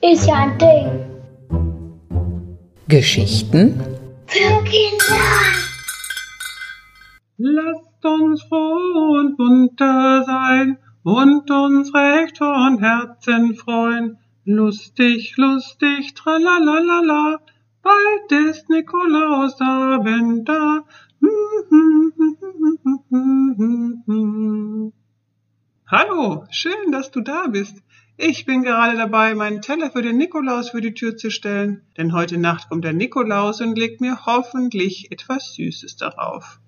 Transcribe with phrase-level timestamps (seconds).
[0.00, 1.08] Ist ja ein Ding.
[2.86, 3.82] Geschichten
[4.26, 5.24] Für Kinder.
[7.36, 14.18] Lasst uns froh und munter sein und uns recht von Herzen freuen.
[14.44, 17.40] Lustig, lustig, tralalala,
[17.82, 20.84] bald ist Nikolausabend da.
[23.10, 24.92] Hallo,
[26.50, 27.82] schön, dass du da bist.
[28.18, 32.12] Ich bin gerade dabei, meinen Teller für den Nikolaus für die Tür zu stellen, denn
[32.12, 36.60] heute Nacht kommt der Nikolaus und legt mir hoffentlich etwas Süßes darauf.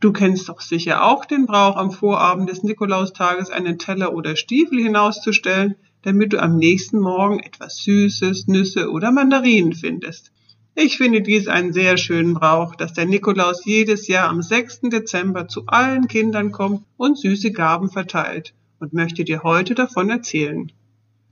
[0.00, 4.78] Du kennst doch sicher auch den Brauch, am Vorabend des Nikolaustages einen Teller oder Stiefel
[4.78, 10.32] hinauszustellen, damit du am nächsten Morgen etwas Süßes, Nüsse oder Mandarinen findest.
[10.80, 14.82] Ich finde dies einen sehr schönen Brauch, dass der Nikolaus jedes Jahr am 6.
[14.82, 20.70] Dezember zu allen Kindern kommt und süße Gaben verteilt und möchte dir heute davon erzählen.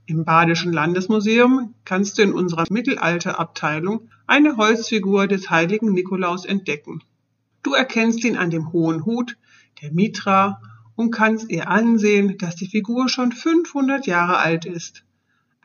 [0.05, 7.01] Im Badischen Landesmuseum kannst du in unserer Mittelalterabteilung eine Holzfigur des heiligen Nikolaus entdecken.
[7.63, 9.37] Du erkennst ihn an dem hohen Hut,
[9.81, 10.61] der Mitra,
[10.97, 15.05] und kannst ihr ansehen, dass die Figur schon 500 Jahre alt ist.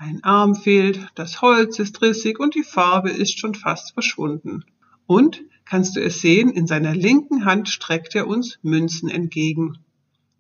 [0.05, 4.65] Ein Arm fehlt, das Holz ist rissig und die Farbe ist schon fast verschwunden.
[5.07, 9.79] Und, kannst du es sehen, in seiner linken Hand streckt er uns Münzen entgegen.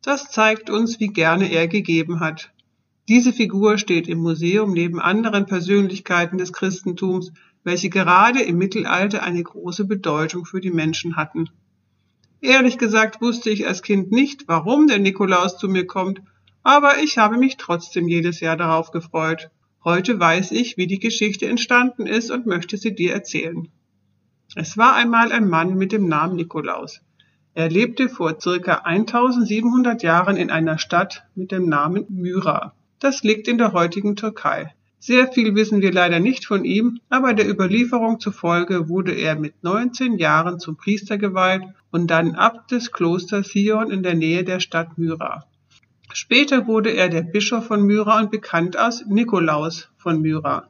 [0.02, 2.50] Das zeigt uns, wie gerne er gegeben hat.
[3.08, 7.30] Diese Figur steht im Museum neben anderen Persönlichkeiten des Christentums,
[7.62, 11.48] welche gerade im Mittelalter eine große Bedeutung für die Menschen hatten.
[12.40, 16.20] Ehrlich gesagt wusste ich als Kind nicht, warum der Nikolaus zu mir kommt
[16.62, 19.50] aber ich habe mich trotzdem jedes Jahr darauf gefreut.
[19.84, 23.68] Heute weiß ich, wie die Geschichte entstanden ist und möchte sie dir erzählen.
[24.54, 27.00] Es war einmal ein Mann mit dem Namen Nikolaus.
[27.54, 32.74] Er lebte vor circa 1700 Jahren in einer Stadt mit dem Namen Myra.
[32.98, 34.72] Das liegt in der heutigen Türkei.
[34.98, 39.64] Sehr viel wissen wir leider nicht von ihm, aber der Überlieferung zufolge wurde er mit
[39.64, 44.60] 19 Jahren zum Priester geweiht und dann Abt des Klosters Sion in der Nähe der
[44.60, 45.44] Stadt Myra.
[46.14, 50.68] Später wurde er der Bischof von Myra und bekannt als Nikolaus von Myra.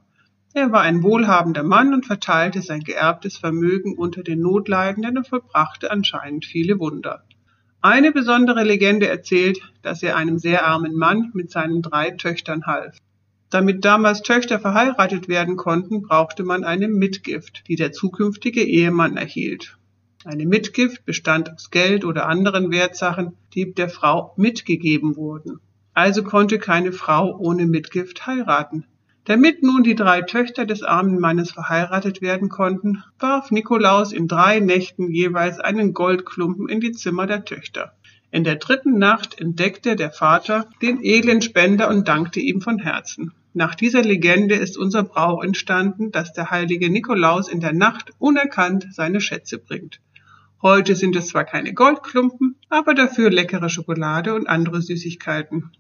[0.55, 5.91] Er war ein wohlhabender Mann und verteilte sein geerbtes Vermögen unter den Notleidenden und vollbrachte
[5.91, 7.25] anscheinend viele Wunder.
[7.81, 12.99] Eine besondere Legende erzählt, dass er einem sehr armen Mann mit seinen drei Töchtern half.
[13.51, 19.77] Damit damals Töchter verheiratet werden konnten, brauchte man eine Mitgift, die der zukünftige Ehemann erhielt.
[20.25, 25.59] Eine Mitgift bestand aus Geld oder anderen Wertsachen, die der Frau mitgegeben wurden.
[25.95, 28.85] Also konnte keine Frau ohne Mitgift heiraten.
[29.25, 34.61] Damit nun die drei Töchter des armen Mannes verheiratet werden konnten, warf Nikolaus in drei
[34.61, 37.93] Nächten jeweils einen Goldklumpen in die Zimmer der Töchter.
[38.31, 43.33] In der dritten Nacht entdeckte der Vater den edlen Spender und dankte ihm von Herzen.
[43.55, 48.87] Nach dieser Legende ist unser Brauch entstanden, dass der heilige Nikolaus in der Nacht unerkannt
[48.93, 50.01] seine Schätze bringt.
[50.63, 55.73] Heute sind es zwar keine Goldklumpen, aber dafür leckere Schokolade und andere Süßigkeiten.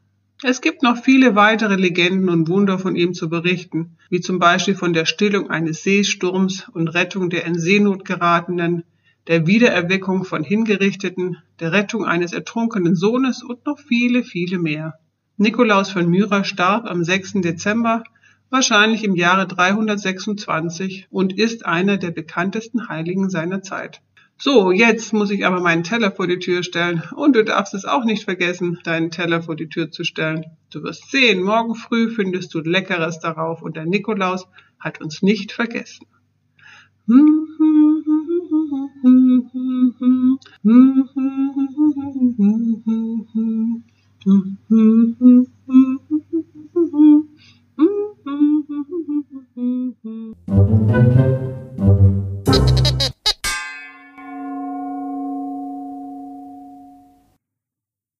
[0.42, 4.74] Es gibt noch viele weitere Legenden und Wunder von ihm zu berichten, wie zum Beispiel
[4.74, 8.82] von der Stillung eines Seesturms und Rettung der in Seenot geratenen,
[9.28, 14.98] der Wiedererweckung von Hingerichteten, der Rettung eines ertrunkenen Sohnes und noch viele, viele mehr.
[15.36, 17.34] Nikolaus von Myra starb am 6.
[17.34, 18.02] Dezember,
[18.50, 24.02] wahrscheinlich im Jahre 326 und ist einer der bekanntesten Heiligen seiner Zeit.
[24.44, 27.00] So, jetzt muss ich aber meinen Teller vor die Tür stellen.
[27.14, 30.46] Und du darfst es auch nicht vergessen, deinen Teller vor die Tür zu stellen.
[30.72, 34.48] Du wirst sehen, morgen früh findest du Leckeres darauf und der Nikolaus
[34.80, 36.08] hat uns nicht vergessen.